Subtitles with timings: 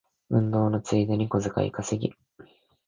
[0.31, 2.15] 運動のついでに小遣い稼ぎ